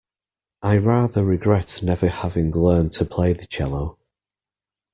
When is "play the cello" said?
3.05-3.99